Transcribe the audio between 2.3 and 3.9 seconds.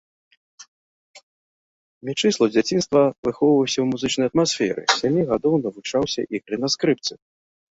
з дзяцінства выхоўваўся ў